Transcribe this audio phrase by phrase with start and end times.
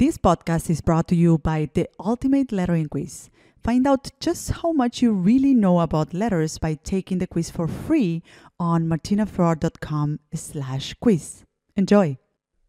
[0.00, 3.28] This podcast is brought to you by the Ultimate Lettering Quiz.
[3.62, 7.68] Find out just how much you really know about letters by taking the quiz for
[7.68, 8.22] free
[8.58, 11.44] on martinaflor.com slash quiz.
[11.76, 12.16] Enjoy!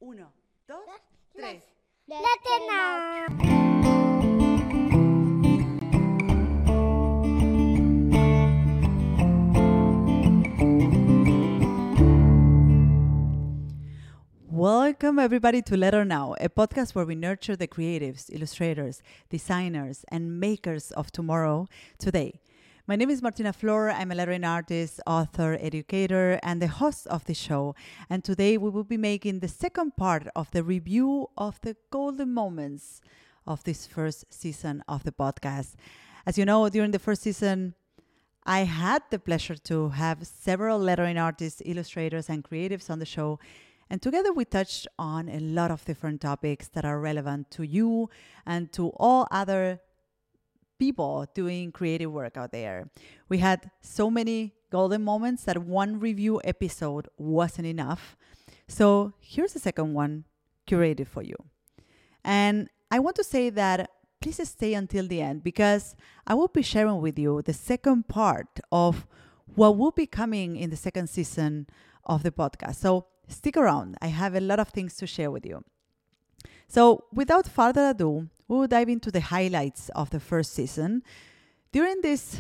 [0.02, 0.28] Uno,
[0.67, 0.79] dos,
[1.33, 1.62] tres.
[14.62, 20.39] Welcome, everybody, to Letter Now, a podcast where we nurture the creatives, illustrators, designers, and
[20.39, 22.39] makers of tomorrow today.
[22.86, 23.89] My name is Martina Flor.
[23.89, 27.74] I'm a lettering artist, author, educator, and the host of the show.
[28.07, 32.31] And today we will be making the second part of the review of the golden
[32.31, 33.02] moments
[33.48, 35.73] of this first season of the podcast.
[36.28, 37.73] As you know, during the first season,
[38.45, 43.39] I had the pleasure to have several lettering artists, illustrators, and creatives on the show
[43.91, 48.09] and together we touched on a lot of different topics that are relevant to you
[48.45, 49.81] and to all other
[50.80, 52.89] people doing creative work out there.
[53.28, 58.16] We had so many golden moments that one review episode wasn't enough.
[58.70, 60.23] So here's the second one
[60.66, 61.36] curated for you.
[62.23, 63.89] And I want to say that
[64.22, 68.61] please stay until the end because I will be sharing with you the second part
[68.72, 69.05] of
[69.55, 71.67] what will be coming in the second season
[72.05, 72.76] of the podcast.
[72.76, 73.98] So stick around.
[74.02, 75.64] I have a lot of things to share with you.
[76.68, 81.04] So, without further ado, we will dive into the highlights of the first season.
[81.72, 82.40] During this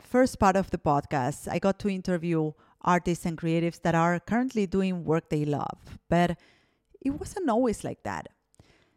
[0.00, 4.66] first part of the podcast, I got to interview artists and creatives that are currently
[4.66, 6.36] doing work they love, but
[7.00, 8.28] it wasn't always like that.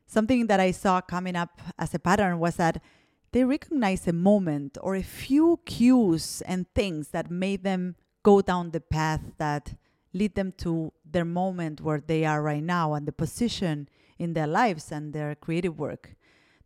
[0.08, 2.82] Something that I saw coming up as a pattern was that
[3.32, 8.72] they recognized a moment or a few cues and things that made them go down
[8.72, 9.76] the path that
[10.14, 14.48] lead them to their moment where they are right now and the position in their
[14.48, 16.16] lives and their creative work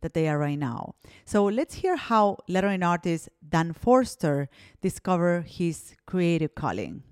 [0.00, 0.94] that they are right now.
[1.24, 4.48] So let's hear how lettering artist Dan Forster
[4.80, 7.02] discovered his creative calling.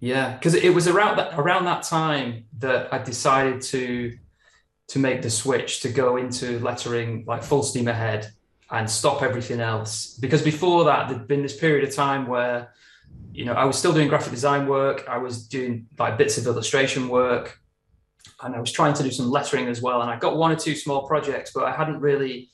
[0.00, 4.16] Yeah, because it was around that around that time that I decided to
[4.88, 8.32] to make the switch to go into lettering like full steam ahead
[8.70, 10.16] and stop everything else.
[10.18, 12.72] Because before that, there'd been this period of time where
[13.32, 15.06] you know, I was still doing graphic design work.
[15.08, 17.58] I was doing like bits of illustration work,
[18.42, 20.02] and I was trying to do some lettering as well.
[20.02, 22.50] And I got one or two small projects, but I hadn't really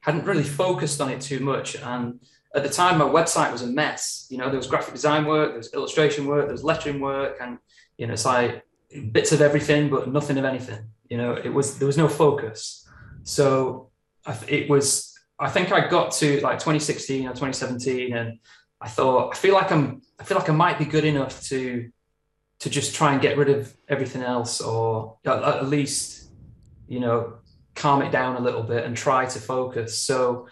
[0.00, 1.76] hadn't really focused on it too much.
[1.76, 2.20] And
[2.54, 4.26] at the time, my website was a mess.
[4.30, 7.38] You know, there was graphic design work, there was illustration work, there was lettering work,
[7.40, 7.58] and
[7.96, 8.64] you know, it's like
[9.12, 10.84] bits of everything, but nothing of anything.
[11.08, 12.86] You know, it was there was no focus.
[13.22, 13.90] So
[14.46, 15.14] it was.
[15.40, 18.38] I think I got to like 2016 or 2017, and
[18.80, 21.90] I thought I feel like I'm I feel like I might be good enough to
[22.60, 26.30] to just try and get rid of everything else, or at least
[26.86, 27.38] you know
[27.78, 29.98] calm it down a little bit and try to focus.
[29.98, 30.48] So,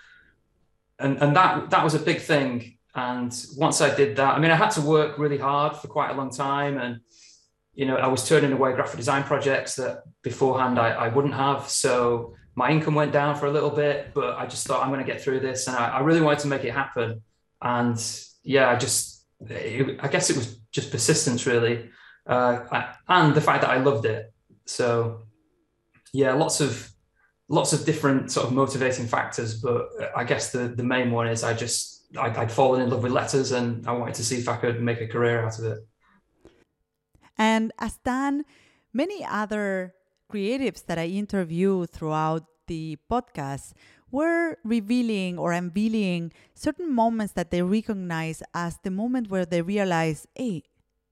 [0.99, 2.79] and and that that was a big thing.
[2.95, 6.11] And once I did that, I mean, I had to work really hard for quite
[6.11, 7.01] a long time, and
[7.75, 11.69] you know, I was turning away graphic design projects that beforehand I, I wouldn't have.
[11.69, 15.05] So my income went down for a little bit, but I just thought I'm going
[15.05, 17.23] to get through this, and I, I really wanted to make it happen.
[17.67, 17.99] And
[18.45, 21.91] yeah, I just it, I guess it was just persistence, really,
[22.27, 24.33] uh, and the fact that I loved it.
[24.67, 25.23] So,
[26.13, 26.91] yeah, lots of
[27.49, 31.43] lots of different sort of motivating factors, but I guess the the main one is
[31.43, 34.49] I just I'd, I'd fallen in love with letters, and I wanted to see if
[34.49, 35.79] I could make a career out of it.
[37.37, 38.45] And as Dan,
[38.93, 39.93] many other
[40.33, 43.73] creatives that I interview throughout the podcast
[44.11, 50.27] were revealing or unveiling certain moments that they recognize as the moment where they realize,
[50.35, 50.63] hey,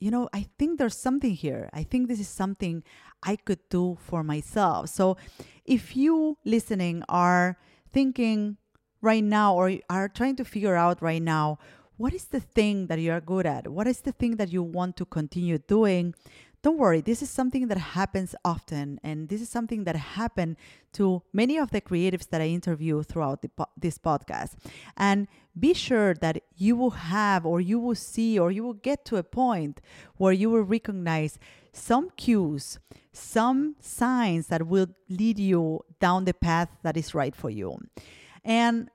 [0.00, 1.70] you know, I think there's something here.
[1.72, 2.82] I think this is something
[3.22, 4.90] I could do for myself.
[4.90, 5.16] So
[5.64, 7.56] if you listening are
[7.92, 8.58] thinking
[9.00, 11.58] right now or are trying to figure out right now,
[11.96, 13.68] what is the thing that you are good at?
[13.68, 16.14] What is the thing that you want to continue doing?
[16.64, 20.56] Don't worry, this is something that happens often, and this is something that happened
[20.94, 24.54] to many of the creatives that I interview throughout the, this podcast.
[24.96, 25.28] And
[25.60, 29.18] be sure that you will have, or you will see, or you will get to
[29.18, 29.82] a point
[30.16, 31.38] where you will recognize
[31.74, 32.78] some cues,
[33.12, 37.76] some signs that will lead you down the path that is right for you.
[38.42, 38.88] And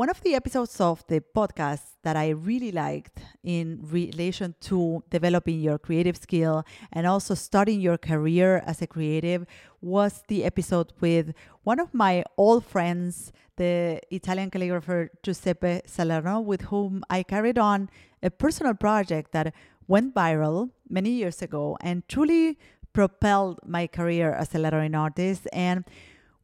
[0.00, 5.60] one of the episodes of the podcast that I really liked in relation to developing
[5.60, 9.44] your creative skill and also starting your career as a creative
[9.82, 16.62] was the episode with one of my old friends, the Italian calligrapher Giuseppe Salerno, with
[16.62, 17.90] whom I carried on
[18.22, 19.52] a personal project that
[19.86, 22.58] went viral many years ago and truly
[22.94, 25.46] propelled my career as a lettering artist.
[25.52, 25.84] And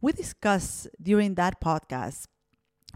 [0.03, 2.27] we discussed during that podcast,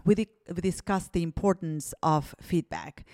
[0.05, 3.05] we, di- we discussed the importance of feedback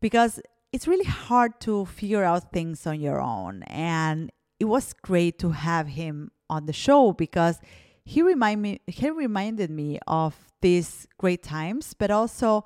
[0.00, 0.40] because
[0.72, 3.62] it's really hard to figure out things on your own.
[3.64, 7.60] And it was great to have him on the show because
[8.04, 12.64] he remind me he reminded me of these great times, but also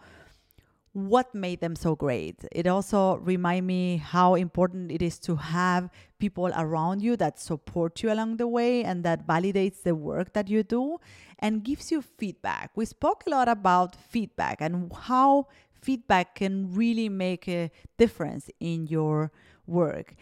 [0.96, 2.42] what made them so great.
[2.52, 8.02] It also remind me how important it is to have people around you that support
[8.02, 10.96] you along the way and that validates the work that you do
[11.38, 12.70] and gives you feedback.
[12.74, 15.48] We spoke a lot about feedback and how
[15.82, 19.32] feedback can really make a difference in your
[19.66, 20.14] work.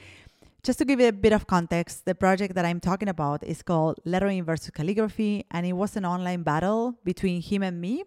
[0.64, 3.62] Just to give you a bit of context, the project that I'm talking about is
[3.62, 8.02] called Lettering versus Calligraphy, and it was an online battle between him and me.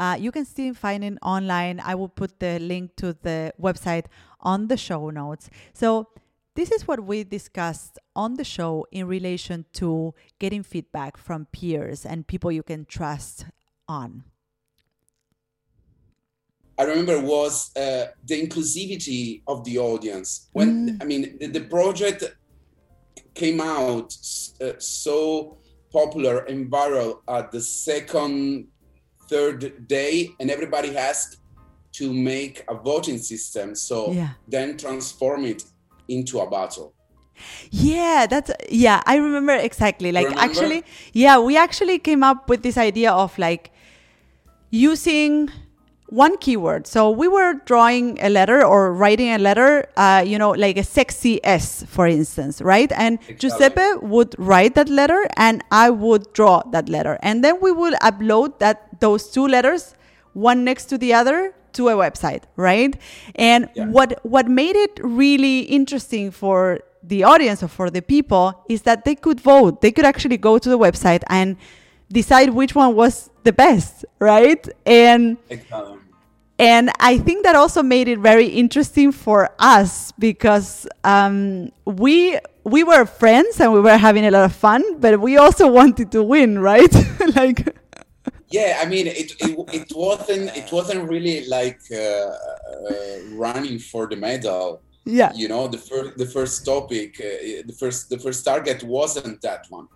[0.00, 1.78] Uh, you can still find it online.
[1.84, 4.06] I will put the link to the website
[4.40, 5.50] on the show notes.
[5.74, 6.08] So,
[6.56, 12.04] this is what we discussed on the show in relation to getting feedback from peers
[12.04, 13.44] and people you can trust
[13.88, 14.24] on.
[16.78, 20.48] I remember was uh, the inclusivity of the audience.
[20.52, 21.02] When mm.
[21.02, 22.24] I mean the, the, project
[23.34, 24.16] came out
[24.62, 25.58] uh, so
[25.92, 28.68] popular and viral at the second,
[29.30, 31.36] third day, and everybody has
[31.92, 33.74] to make a voting system.
[33.74, 34.30] So yeah.
[34.48, 35.64] then transform it
[36.08, 36.94] into a battle.
[37.70, 40.12] Yeah, that's yeah, I remember exactly.
[40.12, 40.44] Like remember?
[40.44, 43.70] actually, yeah, we actually came up with this idea of like
[44.70, 45.50] using
[46.10, 46.86] one keyword.
[46.86, 50.82] So we were drawing a letter or writing a letter, uh, you know, like a
[50.82, 52.90] sexy S, for instance, right?
[52.92, 53.36] And exactly.
[53.36, 57.94] Giuseppe would write that letter, and I would draw that letter, and then we would
[57.94, 59.94] upload that those two letters,
[60.32, 62.96] one next to the other, to a website, right?
[63.36, 63.86] And yeah.
[63.86, 69.04] what what made it really interesting for the audience or for the people is that
[69.04, 69.80] they could vote.
[69.80, 71.56] They could actually go to the website and
[72.12, 74.66] decide which one was the best, right?
[74.86, 75.98] And exactly.
[76.58, 82.84] and I think that also made it very interesting for us because um, we we
[82.84, 86.22] were friends and we were having a lot of fun, but we also wanted to
[86.22, 86.94] win, right?
[87.36, 87.76] like.
[88.52, 92.32] Yeah, I mean, it, it, it wasn't it wasn't really like uh, uh,
[93.34, 94.82] running for the medal.
[95.04, 99.40] Yeah, you know, the first the first topic, uh, the first the first target wasn't
[99.42, 99.86] that one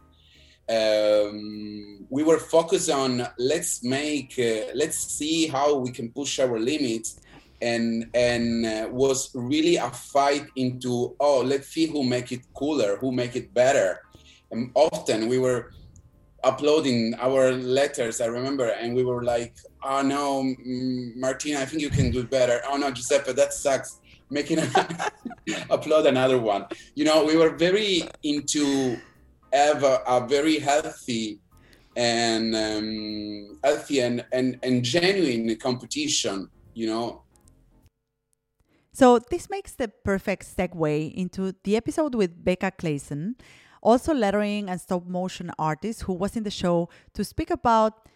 [0.69, 6.59] um, we were focused on let's make uh, let's see how we can push our
[6.59, 7.21] limits.
[7.63, 12.97] And and uh, was really a fight into oh let's see who make it cooler
[12.97, 14.03] who make it better.
[14.51, 15.71] And often we were
[16.43, 20.55] uploading our letters i remember and we were like oh no
[21.17, 22.61] martina i think you can do better.
[22.69, 24.01] Oh no giuseppe that sucks.
[24.31, 24.59] Making
[25.71, 26.67] upload another one.
[26.95, 28.99] You know we were very into
[29.55, 31.41] have a, very healthy
[31.97, 37.23] and um, healthy and, and, and genuine competition, you know.
[38.93, 43.37] So this makes the perfect segue into the episode with Becca Clason,
[43.83, 48.09] also lettering and stop motion artist who was in the show to speak about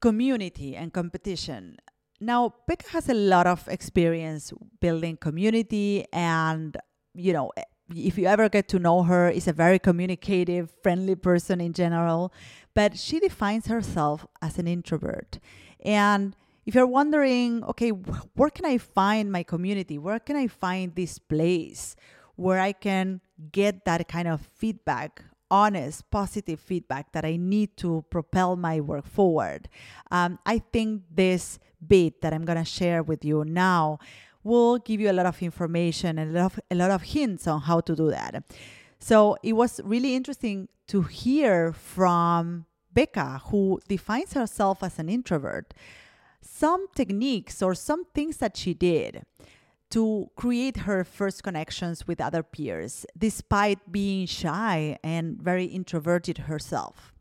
[0.00, 1.76] community and competition.
[2.20, 6.76] Now, Becca has a lot of experience building community and,
[7.14, 7.50] you know,
[7.94, 12.32] if you ever get to know her, is a very communicative, friendly person in general,
[12.74, 15.38] but she defines herself as an introvert.
[15.84, 19.98] And if you're wondering, okay, where can I find my community?
[19.98, 21.96] Where can I find this place
[22.36, 28.04] where I can get that kind of feedback, honest, positive feedback that I need to
[28.10, 29.68] propel my work forward?
[30.10, 33.98] Um, I think this bit that I'm going to share with you now
[34.44, 37.46] will give you a lot of information and a lot of, a lot of hints
[37.46, 38.44] on how to do that.
[38.98, 45.74] So it was really interesting to hear from Becca, who defines herself as an introvert,
[46.40, 49.22] some techniques or some things that she did
[49.90, 57.12] to create her first connections with other peers, despite being shy and very introverted herself.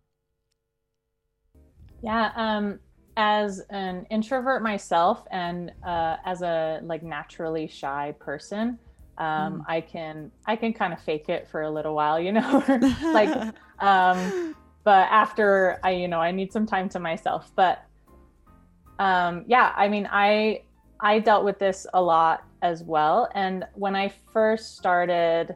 [2.01, 2.79] Yeah, um,
[3.21, 8.79] as an introvert myself and uh, as a like naturally shy person
[9.19, 9.61] um, mm.
[9.67, 12.63] i can i can kind of fake it for a little while you know?
[13.19, 13.29] Like
[13.79, 17.51] um, but after i you know i need some time to myself.
[17.55, 17.85] But
[18.97, 20.63] um, yeah i mean i
[20.99, 23.29] i dealt with this a lot as well.
[23.35, 25.55] And when i first started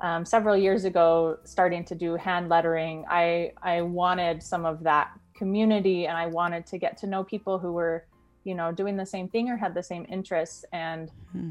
[0.00, 5.17] um, several years ago starting to do hand lettering i i wanted some of that
[5.38, 8.04] community and I wanted to get to know people who were,
[8.44, 10.64] you know, doing the same thing or had the same interests.
[10.72, 11.50] And mm-hmm.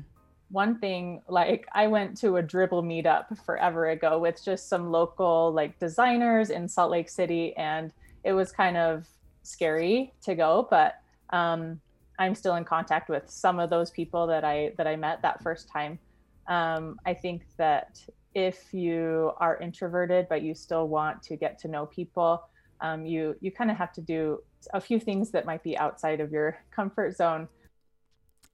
[0.51, 5.51] one thing like I went to a Dribbble meetup forever ago with just some local
[5.53, 9.07] like designers in Salt Lake City, and it was kind of
[9.43, 10.95] scary to go, but
[11.31, 11.79] um,
[12.19, 15.41] I'm still in contact with some of those people that I that I met that
[15.41, 15.99] first time.
[16.47, 18.01] Um, I think that
[18.33, 22.43] if you are introverted but you still want to get to know people,
[22.81, 24.39] um, you you kind of have to do
[24.73, 27.47] a few things that might be outside of your comfort zone.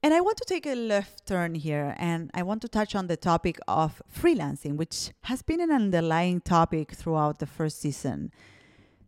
[0.02, 3.06] And I want to take a left turn here and I want to touch on
[3.06, 8.30] the topic of freelancing, which has been an underlying topic throughout the first season.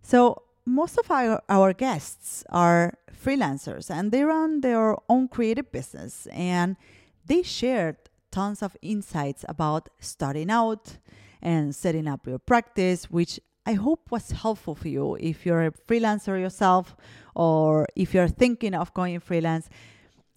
[0.00, 6.26] So, most of our, our guests are freelancers and they run their own creative business
[6.32, 6.76] and
[7.26, 7.96] they shared
[8.30, 10.96] tons of insights about starting out
[11.42, 15.73] and setting up your practice, which I hope was helpful for you if you're a
[15.73, 16.94] freelancer yourself
[17.35, 19.68] or if you're thinking of going freelance.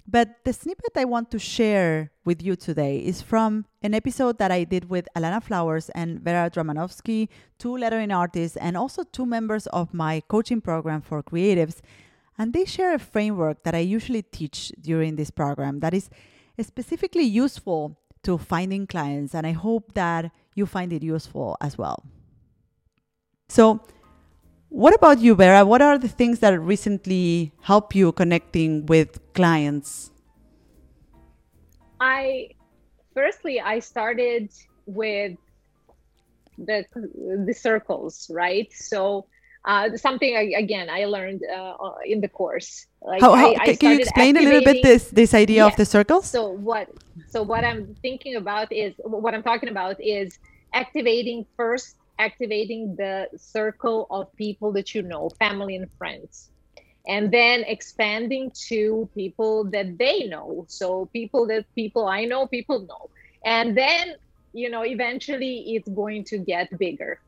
[0.07, 4.51] But the snippet I want to share with you today is from an episode that
[4.51, 9.67] I did with Alana Flowers and Vera Dramanovsky, two lettering artists and also two members
[9.67, 11.81] of my coaching program for creatives.
[12.39, 16.09] And they share a framework that I usually teach during this program that is
[16.59, 19.35] specifically useful to finding clients.
[19.35, 22.03] And I hope that you find it useful as well.
[23.49, 23.81] So,
[24.69, 25.65] what about you, Vera?
[25.65, 30.11] What are the things that recently help you connecting with clients?
[31.99, 32.51] I
[33.13, 34.51] firstly I started
[34.85, 35.35] with
[36.57, 36.85] the
[37.45, 38.71] the circles, right?
[38.71, 39.25] So
[39.65, 41.73] uh, something again I learned uh,
[42.05, 42.85] in the course.
[43.01, 45.75] Like how, how, I, I can you explain a little bit this this idea of
[45.75, 46.29] the circles?
[46.29, 46.87] So what
[47.27, 50.37] so what I'm thinking about is what I'm talking about is
[50.73, 56.51] activating first activating the circle of people that you know, family and friends.
[57.07, 60.65] And then expanding to people that they know.
[60.69, 63.09] So people that people I know, people know.
[63.45, 64.15] And then,
[64.53, 67.19] you know, eventually it's going to get bigger.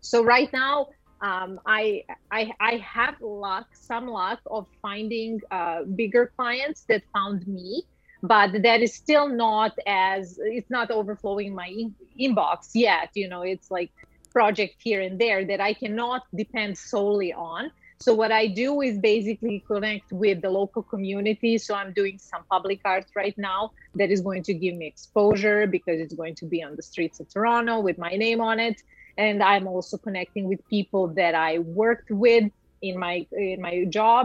[0.00, 0.88] So right now,
[1.20, 7.46] um, I, I I have luck, some luck of finding uh, bigger clients that found
[7.46, 7.84] me,
[8.22, 13.10] but that is still not as it's not overflowing my in- inbox yet.
[13.14, 13.92] You know, it's like
[14.36, 17.70] project here and there that I cannot depend solely on.
[18.04, 21.56] So what I do is basically connect with the local community.
[21.56, 23.60] So I'm doing some public art right now
[23.94, 27.18] that is going to give me exposure because it's going to be on the streets
[27.20, 28.82] of Toronto with my name on it.
[29.16, 32.46] And I'm also connecting with people that I worked with
[32.82, 34.24] in my in my job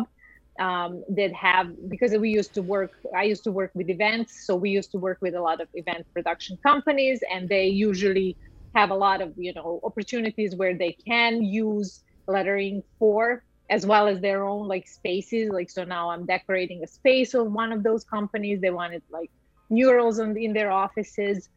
[0.59, 2.91] um, that have because we used to work.
[3.15, 5.67] I used to work with events, so we used to work with a lot of
[5.81, 8.35] event production companies, and they usually
[8.75, 14.07] have a lot of you know opportunities where they can use lettering for as well
[14.07, 15.49] as their own like spaces.
[15.51, 18.61] Like so now i'm decorating a space of one of those companies.
[18.61, 19.31] They wanted like
[19.69, 21.49] murals in, in their offices.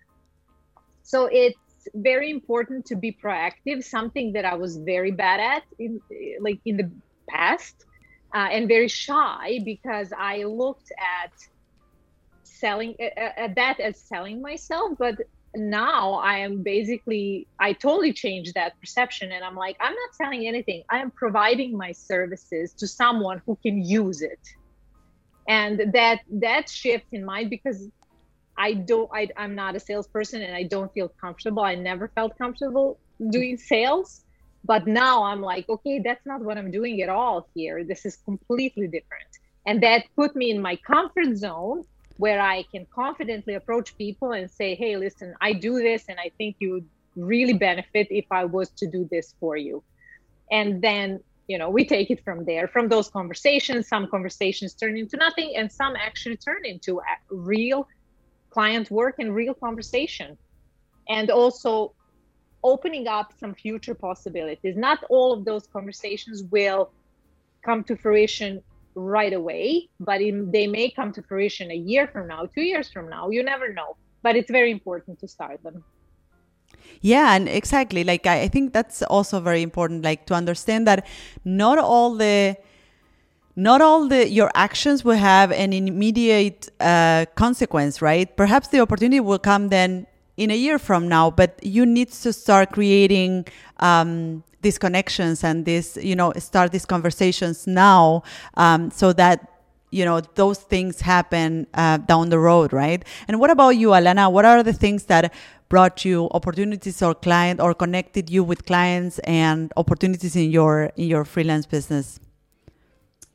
[1.02, 1.59] So it's
[1.94, 6.00] very important to be proactive something that i was very bad at in
[6.40, 6.90] like in the
[7.28, 7.85] past
[8.35, 11.33] uh, and very shy because i looked at
[12.42, 15.16] selling at that as selling myself but
[15.56, 20.46] now I am basically I totally changed that perception and I'm like I'm not selling
[20.46, 20.82] anything.
[20.90, 24.40] I am providing my services to someone who can use it.
[25.49, 27.88] And that that shift in mind because
[28.56, 31.62] I don't I, I'm not a salesperson and I don't feel comfortable.
[31.62, 32.99] I never felt comfortable
[33.30, 34.25] doing sales.
[34.66, 37.84] But now I'm like, okay, that's not what I'm doing at all here.
[37.84, 39.28] This is completely different.
[39.66, 41.84] And that put me in my comfort zone
[42.16, 46.30] where I can confidently approach people and say, hey, listen, I do this and I
[46.38, 49.83] think you would really benefit if I was to do this for you.
[50.50, 52.68] And then, you know, we take it from there.
[52.68, 57.88] From those conversations, some conversations turn into nothing and some actually turn into real
[58.50, 60.38] client work and real conversation.
[61.09, 61.92] And also
[62.62, 64.75] opening up some future possibilities.
[64.76, 66.90] Not all of those conversations will
[67.62, 68.62] come to fruition
[68.94, 72.90] right away, but it, they may come to fruition a year from now, two years
[72.90, 73.30] from now.
[73.30, 73.96] You never know.
[74.22, 75.84] But it's very important to start them.
[77.00, 78.04] Yeah, and exactly.
[78.04, 81.06] Like, I, I think that's also very important, like, to understand that
[81.44, 82.56] not all the
[83.56, 89.20] not all the your actions will have an immediate uh, consequence right perhaps the opportunity
[89.20, 93.46] will come then in a year from now but you need to start creating
[93.78, 98.23] um, these connections and this you know start these conversations now
[98.54, 99.37] um, so that
[99.92, 104.30] you know those things happen uh, down the road right and what about you alana
[104.33, 105.33] what are the things that
[105.68, 111.06] brought you opportunities or client or connected you with clients and opportunities in your in
[111.06, 112.18] your freelance business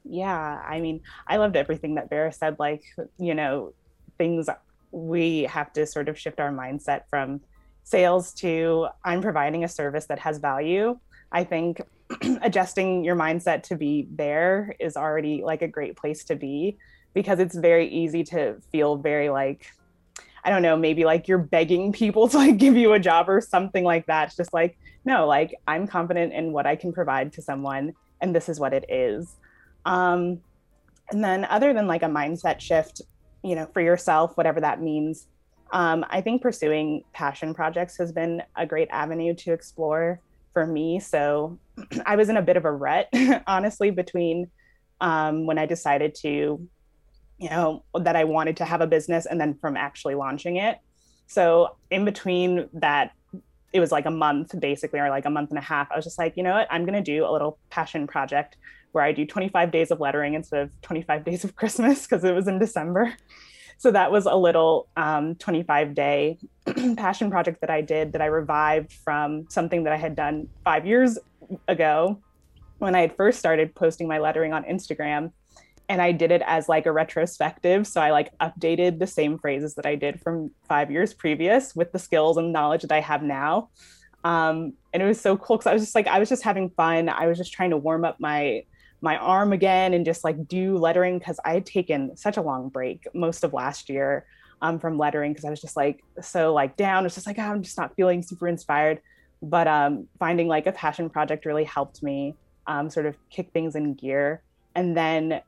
[0.04, 2.84] yeah i mean i loved everything that vera said like
[3.18, 3.72] you know
[4.18, 4.50] things
[4.92, 7.40] we have to sort of shift our mindset from
[7.90, 11.00] sales to I'm providing a service that has value.
[11.32, 11.82] I think
[12.42, 16.78] adjusting your mindset to be there is already like a great place to be
[17.14, 19.72] because it's very easy to feel very like
[20.44, 23.42] I don't know, maybe like you're begging people to like give you a job or
[23.42, 24.30] something like that.
[24.30, 28.36] It's just like, no, like I'm confident in what I can provide to someone and
[28.36, 29.36] this is what it is.
[29.86, 30.42] Um,
[31.12, 33.02] and then other than like a mindset shift,
[33.44, 35.28] you know, for yourself, whatever that means,
[35.72, 40.20] um, I think pursuing passion projects has been a great avenue to explore
[40.53, 41.00] for me.
[41.00, 41.58] So
[42.06, 43.10] I was in a bit of a rut,
[43.48, 44.48] honestly, between
[45.01, 46.68] um, when I decided to
[47.39, 50.77] you know that i wanted to have a business and then from actually launching it.
[51.27, 53.12] So in between that
[53.72, 56.03] it was like a month basically or like a month and a half i was
[56.03, 56.68] just like you know what?
[56.70, 58.58] I'm going to do a little passion project
[58.91, 62.34] where i do 25 days of lettering instead of 25 days of christmas because it
[62.34, 63.13] was in december
[63.80, 66.38] so that was a little um, 25 day
[66.98, 70.86] passion project that i did that i revived from something that i had done five
[70.86, 71.18] years
[71.68, 72.20] ago
[72.78, 75.32] when i had first started posting my lettering on instagram
[75.90, 77.88] and I did it as like a retrospective.
[77.88, 81.92] So I like updated the same phrases that I did from five years previous with
[81.92, 83.70] the skills and knowledge that I have now.
[84.24, 86.70] Um, and it was so cool because I was just like, I was just having
[86.70, 87.10] fun.
[87.10, 88.66] I was just trying to warm up my
[89.01, 92.70] my arm again and just like do lettering because I had taken such a long
[92.70, 94.25] break most of last year
[94.62, 97.06] um, from lettering because I was just like so like down.
[97.06, 99.01] It's just like oh, I'm just not feeling super inspired.
[99.41, 102.36] But um, finding like a passion project really helped me
[102.68, 104.44] um, sort of kick things in gear.
[104.75, 105.41] And then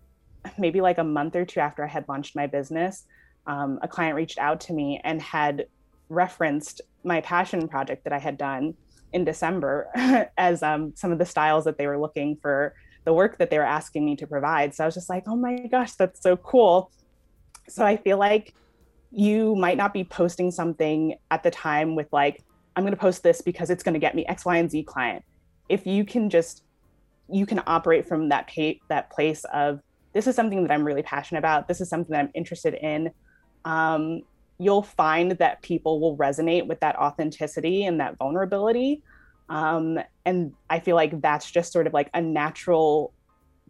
[0.57, 3.05] maybe like a month or two after I had launched my business,
[3.47, 5.67] um, a client reached out to me and had
[6.09, 8.75] referenced my passion project that I had done
[9.13, 9.89] in December
[10.37, 13.57] as um, some of the styles that they were looking for the work that they
[13.57, 14.75] were asking me to provide.
[14.75, 16.91] So I was just like, oh my gosh, that's so cool.
[17.67, 18.53] So I feel like
[19.11, 22.43] you might not be posting something at the time with like,
[22.75, 24.83] I'm going to post this because it's going to get me X, Y, and Z
[24.83, 25.23] client.
[25.67, 26.63] If you can just,
[27.29, 28.49] you can operate from that
[28.89, 29.81] that place of
[30.13, 31.67] this is something that I'm really passionate about.
[31.67, 33.11] This is something that I'm interested in.
[33.65, 34.21] Um,
[34.57, 39.01] you'll find that people will resonate with that authenticity and that vulnerability.
[39.51, 43.13] Um, and I feel like that's just sort of like a natural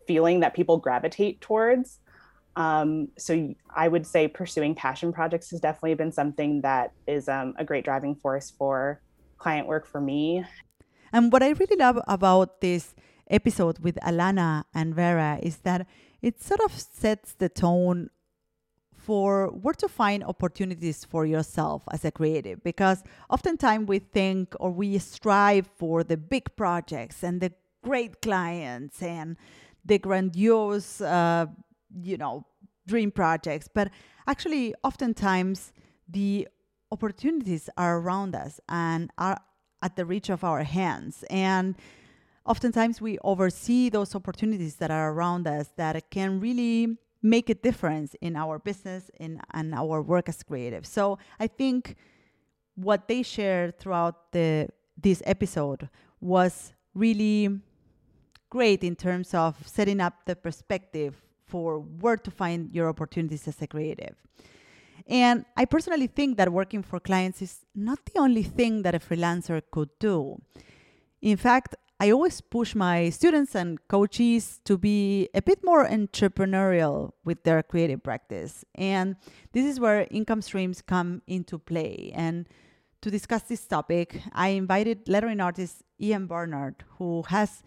[0.06, 1.98] feeling that people gravitate towards.
[2.56, 7.56] Um, so I would say pursuing passion projects has definitely been something that is um,
[7.58, 9.02] a great driving force for
[9.40, 10.46] client work for me.
[11.12, 12.94] And what I really love about this
[13.28, 15.88] episode with Alana and Vera is that
[16.22, 18.12] it sort of sets the tone
[19.02, 24.72] for where to find opportunities for yourself as a creative because oftentimes we think or
[24.72, 27.52] we strive for the big projects and the
[27.84, 29.38] great clients and
[29.84, 31.46] the grandiose uh,
[32.02, 32.46] you know
[32.88, 33.90] dream projects but
[34.28, 35.74] actually oftentimes
[36.08, 36.48] the
[36.92, 39.38] opportunities are around us and are
[39.82, 41.24] at the reach of our hands.
[41.30, 41.76] And
[42.46, 48.16] oftentimes we oversee those opportunities that are around us that can really make a difference
[48.22, 50.86] in our business in and our work as creative.
[50.86, 51.96] So I think
[52.76, 57.60] what they shared throughout the this episode was really
[58.50, 63.62] great in terms of setting up the perspective for where to find your opportunities as
[63.62, 64.16] a creative.
[65.08, 69.00] And I personally think that working for clients is not the only thing that a
[69.00, 70.42] freelancer could do.
[71.22, 77.12] In fact, I always push my students and coaches to be a bit more entrepreneurial
[77.24, 78.66] with their creative practice.
[78.74, 79.18] And
[79.52, 82.12] this is where income streams come into play.
[82.16, 82.50] And
[83.02, 87.62] to discuss this topic, I invited lettering artist Ian Barnard, who has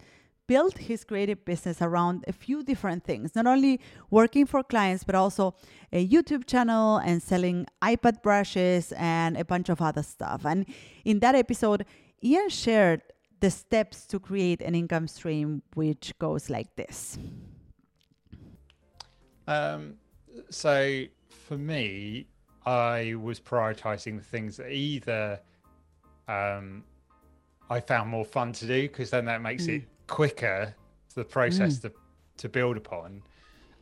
[0.47, 3.79] built his creative business around a few different things, not only
[4.11, 5.55] working for clients, but also
[5.93, 10.45] a YouTube channel and selling iPad brushes and a bunch of other stuff.
[10.45, 10.65] And
[11.05, 11.85] in that episode,
[12.21, 13.01] Ian shared
[13.45, 17.19] the steps to create an income stream, which goes like this?
[19.47, 19.97] Um,
[20.49, 22.25] so for me,
[22.65, 25.39] I was prioritizing the things that either
[26.27, 26.83] um,
[27.69, 29.75] I found more fun to do because then that makes mm.
[29.75, 30.73] it quicker
[31.09, 31.81] for the process mm.
[31.83, 31.91] to
[32.37, 33.21] to build upon.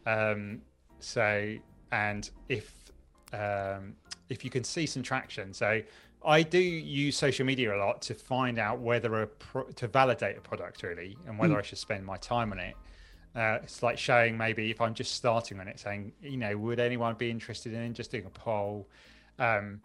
[0.05, 0.61] Um,
[0.99, 1.55] so
[1.93, 2.91] and if
[3.31, 3.95] um,
[4.27, 5.81] if you can see some traction, so
[6.25, 10.37] I do use social media a lot to find out whether a pro- to validate
[10.37, 11.59] a product really and whether mm.
[11.59, 12.75] I should spend my time on it.
[13.35, 16.79] Uh, it's like showing maybe if I'm just starting on it, saying you know would
[16.79, 18.87] anyone be interested in just doing a poll,
[19.39, 19.81] um,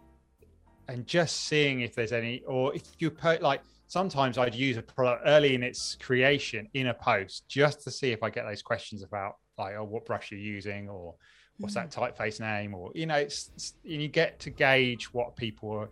[0.87, 4.81] and just seeing if there's any or if you put like sometimes I'd use a
[4.81, 8.61] product early in its creation in a post just to see if I get those
[8.61, 11.15] questions about like oh what brush you're using or
[11.57, 15.71] what's that typeface name or you know it's, it's you get to gauge what people
[15.71, 15.89] are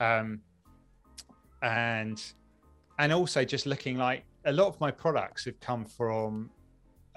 [0.00, 0.40] um
[1.62, 2.22] and
[2.98, 6.50] and also just looking like a lot of my products have come from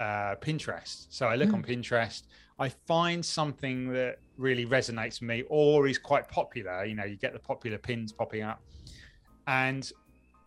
[0.00, 1.54] uh pinterest so i look Mm.
[1.54, 2.22] on pinterest
[2.58, 7.16] i find something that really resonates with me or is quite popular you know you
[7.16, 8.60] get the popular pins popping up
[9.46, 9.90] and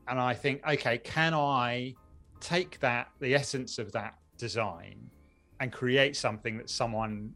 [0.08, 1.96] and i think okay can i
[2.42, 5.10] take that the essence of that design
[5.60, 7.32] and create something that someone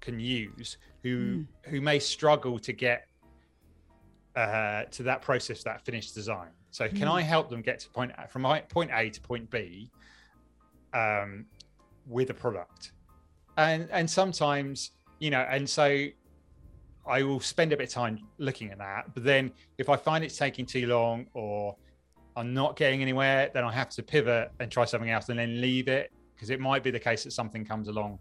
[0.00, 1.46] can use who Mm.
[1.66, 3.06] who may struggle to get
[4.36, 6.50] uh, to that process that finished design.
[6.70, 7.12] So can Mm.
[7.18, 9.90] i help them get to point from my- point a to point b
[10.92, 11.46] um,
[12.06, 12.92] with a product?
[13.56, 16.06] And and sometimes you know and so
[17.08, 20.22] i will spend a bit of time looking at that but then if i find
[20.22, 21.74] it's taking too long or
[22.36, 25.58] i'm not getting anywhere then i have to pivot and try something else and then
[25.62, 28.18] leave it because it might be the case that something comes along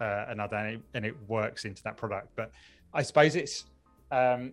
[0.00, 2.28] uh, another and it, and it works into that product.
[2.34, 2.50] But
[2.94, 3.66] i suppose it's
[4.10, 4.52] um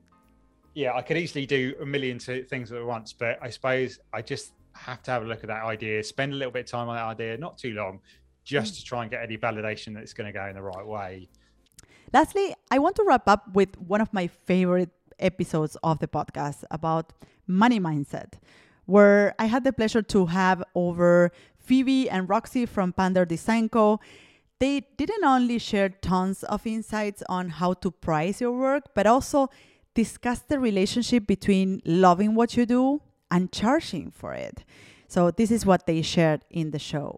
[0.74, 4.52] yeah i could easily do a million things at once but i suppose i just
[4.74, 6.96] have to have a look at that idea spend a little bit of time on
[6.96, 8.00] that idea not too long
[8.44, 8.78] just mm.
[8.78, 11.28] to try and get any validation that it's going to go in the right way
[12.12, 16.64] Lastly, I want to wrap up with one of my favorite episodes of the podcast
[16.72, 17.14] about
[17.46, 18.34] money mindset,
[18.86, 24.00] where I had the pleasure to have over Phoebe and Roxy from Pander Design Co.
[24.58, 29.50] They didn't only share tons of insights on how to price your work, but also
[30.04, 34.64] discuss the relationship between loving what you do and charging for it.
[35.08, 37.10] So, this is what they shared in the show.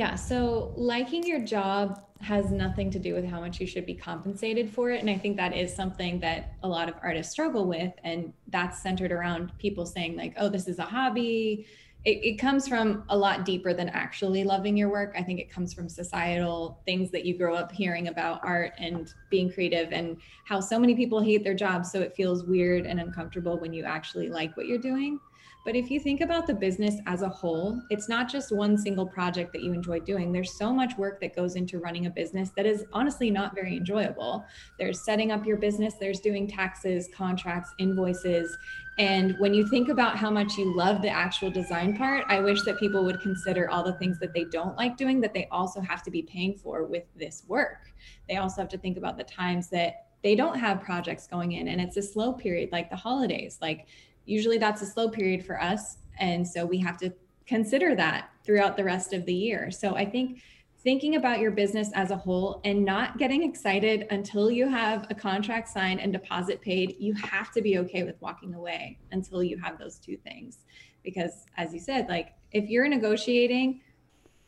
[0.00, 3.92] Yeah, so liking your job has nothing to do with how much you should be
[3.94, 5.00] compensated for it.
[5.02, 7.92] And I think that is something that a lot of artists struggle with.
[8.02, 11.66] And that's centered around people saying, like, oh, this is a hobby.
[12.04, 15.14] It, it comes from a lot deeper than actually loving your work.
[15.16, 19.12] I think it comes from societal things that you grow up hearing about art and
[19.30, 21.92] being creative and how so many people hate their jobs.
[21.92, 25.20] So it feels weird and uncomfortable when you actually like what you're doing.
[25.64, 29.06] But if you think about the business as a whole, it's not just one single
[29.06, 30.32] project that you enjoy doing.
[30.32, 33.76] There's so much work that goes into running a business that is honestly not very
[33.76, 34.44] enjoyable.
[34.76, 38.58] There's setting up your business, there's doing taxes, contracts, invoices.
[38.98, 42.62] And when you think about how much you love the actual design part, I wish
[42.62, 45.80] that people would consider all the things that they don't like doing that they also
[45.80, 47.92] have to be paying for with this work.
[48.28, 51.68] They also have to think about the times that they don't have projects going in
[51.68, 53.58] and it's a slow period like the holidays.
[53.60, 53.86] Like
[54.24, 57.12] usually that's a slow period for us and so we have to
[57.46, 60.40] consider that throughout the rest of the year so i think
[60.82, 65.14] thinking about your business as a whole and not getting excited until you have a
[65.14, 69.56] contract signed and deposit paid you have to be okay with walking away until you
[69.58, 70.58] have those two things.
[71.04, 73.80] Because as you said like if you're negotiating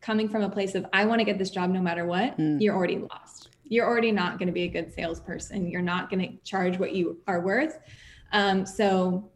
[0.01, 2.61] coming from a place of i want to get this job no matter what Mm.
[2.61, 3.49] you're already lost.
[3.67, 5.67] You're already not going to be a good salesperson.
[5.71, 7.79] You're not going to charge what you are worth.
[8.33, 9.31] Um, so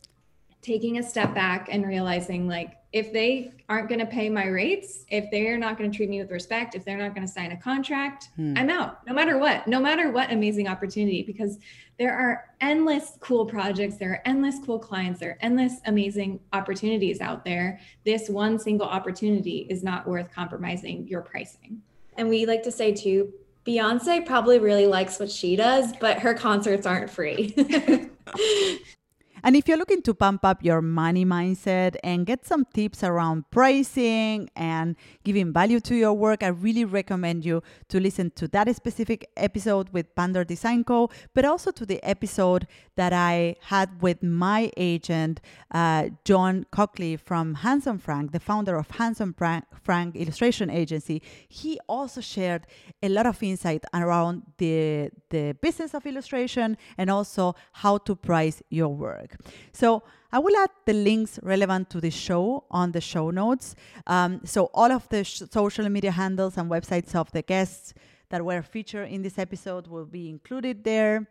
[0.61, 5.05] taking a step back and realizing like if they aren't going to pay my rates
[5.09, 7.53] if they're not going to treat me with respect if they're not going to sign
[7.53, 8.55] a contract Hmm.
[8.57, 11.59] i'm out no matter what no matter what amazing opportunity because
[11.99, 17.21] there are endless cool projects there are endless cool clients there are endless amazing opportunities
[17.21, 21.83] out there this one single opportunity is not worth compromising your pricing
[22.17, 23.33] And we like to say too,
[23.65, 27.55] Beyonce probably really likes what she does, but her concerts aren't free.
[29.43, 33.51] And if you're looking to pump up your money mindset and get some tips around
[33.51, 38.75] pricing and giving value to your work, I really recommend you to listen to that
[38.75, 44.23] specific episode with Pander Design Co., but also to the episode that I had with
[44.23, 45.41] my agent,
[45.73, 51.23] uh, Jon Cockley from Handsome Frank, the founder of Handsome Frank, Frank Illustration Agency.
[51.49, 52.67] He also shared
[53.03, 58.63] a lot of insight around the, the business of illustration and also how to price
[58.71, 59.28] your work.
[59.73, 63.75] So I will add the links relevant to the show on the show notes.
[64.07, 67.95] Um, so all of the sh- social media handles and websites of the guests
[68.29, 71.27] that were featured in this episode will be included there.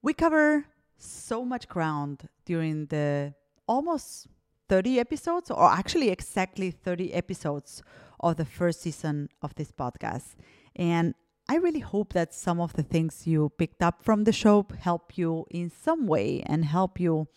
[0.00, 0.64] We cover
[0.96, 3.34] so much ground during the
[3.66, 4.28] almost
[4.68, 7.82] 30 episodes, or actually exactly 30 episodes
[8.20, 10.36] of the first season of this podcast.
[10.76, 11.14] And
[11.48, 15.16] I really hope that some of the things you picked up from the show help
[15.16, 17.28] you in some way and help you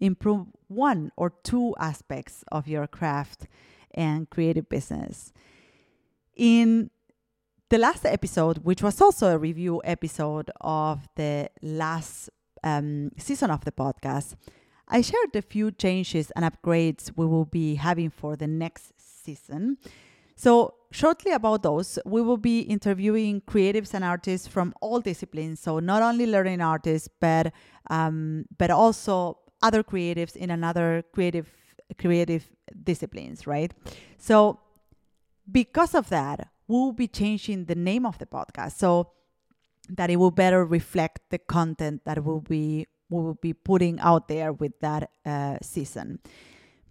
[0.00, 3.46] improve one or two aspects of your craft
[3.92, 5.32] and creative business.
[6.34, 6.90] In
[7.68, 12.30] the last episode, which was also a review episode of the last
[12.64, 14.36] um, season of the podcast,
[14.88, 19.76] I shared a few changes and upgrades we will be having for the next season.
[20.36, 25.60] So, shortly about those, we will be interviewing creatives and artists from all disciplines.
[25.60, 27.52] So, not only learning artists, but
[27.90, 31.48] um, but also other creatives in another creative
[31.98, 32.48] creative
[32.84, 33.72] disciplines, right?
[34.18, 34.60] So,
[35.50, 39.10] because of that, we'll be changing the name of the podcast so
[39.88, 44.28] that it will better reflect the content that we'll be we will be putting out
[44.28, 46.18] there with that uh, season.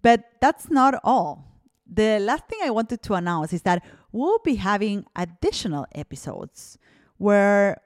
[0.02, 1.47] But that's not all.
[1.88, 6.78] The last thing I wanted to announce is that we'll be having additional episodes
[7.16, 7.80] where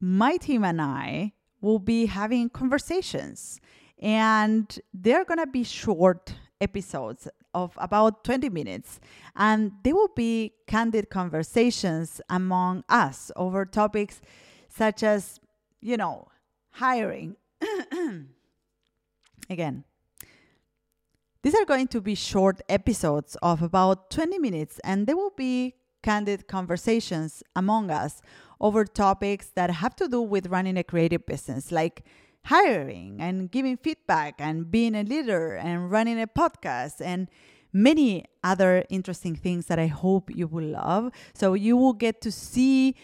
[0.00, 3.60] my team and I will be having conversations,
[3.98, 9.00] and they're gonna be short episodes of about 20 minutes,
[9.34, 14.20] and they will be candid conversations among us over topics
[14.68, 15.40] such as,
[15.80, 16.28] you know,
[16.70, 17.36] hiring.
[19.50, 19.84] Again,
[21.44, 25.74] these are going to be short episodes of about 20 minutes, and they will be
[26.02, 28.22] candid conversations among us
[28.62, 32.02] over topics that have to do with running a creative business, like
[32.46, 37.28] hiring and giving feedback and being a leader and running a podcast and
[37.74, 41.12] many other interesting things that I hope you will love.
[41.34, 42.96] So you will get to see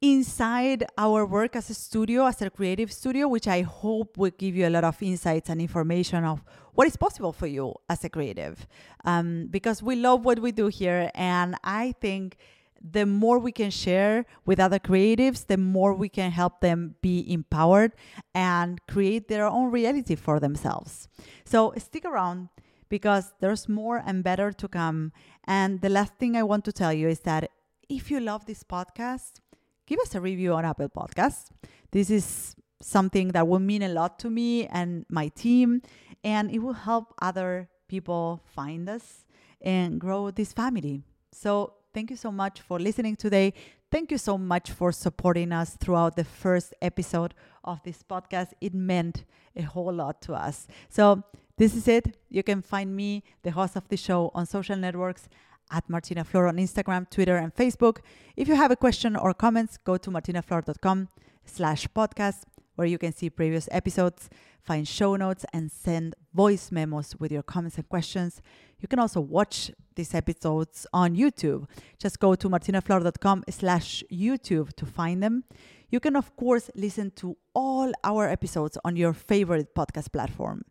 [0.00, 4.56] inside our work as a studio, as a creative studio, which I hope will give
[4.56, 6.42] you a lot of insights and information of
[6.74, 8.66] what is possible for you as a creative.
[9.04, 12.36] Um, because we love what we do here, and I think
[12.84, 17.24] the more we can share with other creatives, the more we can help them be
[17.32, 17.92] empowered
[18.34, 21.08] and create their own reality for themselves.
[21.46, 22.50] So stick around
[22.90, 25.12] because there's more and better to come.
[25.44, 27.50] And the last thing I want to tell you is that
[27.88, 29.40] if you love this podcast,
[29.86, 31.50] give us a review on Apple Podcasts.
[31.90, 35.80] This is something that will mean a lot to me and my team,
[36.24, 39.26] and it will help other people find us
[39.60, 41.02] and grow this family.
[41.30, 43.52] So, thank you so much for listening today.
[43.92, 48.48] Thank you so much for supporting us throughout the first episode of this podcast.
[48.60, 50.66] It meant a whole lot to us.
[50.88, 51.22] So,
[51.56, 52.16] this is it.
[52.30, 55.28] You can find me, the host of the show, on social networks
[55.70, 57.98] at Martina Flor on Instagram, Twitter, and Facebook.
[58.36, 61.08] If you have a question or comments, go to martinaflor.com
[61.44, 62.42] slash podcast,
[62.74, 64.28] where you can see previous episodes,
[64.62, 68.40] find show notes, and send voice memos with your comments and questions.
[68.80, 71.66] You can also watch these episodes on YouTube.
[71.98, 75.44] Just go to martinaflor.com slash YouTube to find them.
[75.90, 80.62] You can, of course, listen to all our episodes on your favorite podcast platform.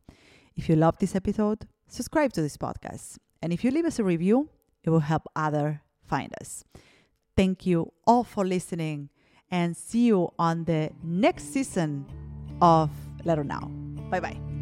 [0.55, 3.17] If you love this episode, subscribe to this podcast.
[3.41, 4.49] And if you leave us a review,
[4.83, 6.63] it will help other find us.
[7.35, 9.09] Thank you all for listening
[9.53, 12.05] and see you on the next season
[12.59, 12.89] of
[13.23, 13.69] Letter Now.
[14.09, 14.52] Bye bye.